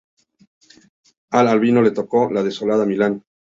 [1.29, 3.23] A Albino le tocó la "desolada Milán.